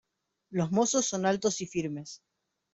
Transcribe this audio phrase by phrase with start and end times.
[0.49, 2.23] Los mozos son altos y firmes.